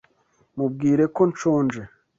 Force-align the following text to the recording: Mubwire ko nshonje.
Mubwire 0.55 1.03
ko 1.15 1.21
nshonje. 1.31 1.81